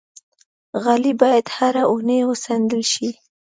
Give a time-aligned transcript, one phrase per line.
[0.83, 3.09] غالۍ باید هره اونۍ وڅنډل شي.